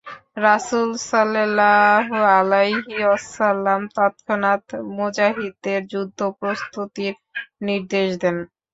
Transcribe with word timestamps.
রাসূল 0.39 0.89
সাল্লাল্লাহু 1.05 2.15
আলাইহি 2.33 2.95
ওয়াসাল্লাম 3.01 3.81
তৎক্ষণাৎ 3.95 4.65
মুজাহিদদের 4.95 5.81
যুদ্ধ 5.91 6.19
প্রস্তুতির 6.39 7.13
নির্দেশ 7.67 8.09
দেন। 8.21 8.37